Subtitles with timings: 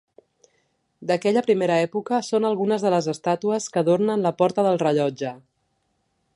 [1.11, 5.39] D'aquella primera època són algunes de les estàtues que adornen la Porta del Rellotge.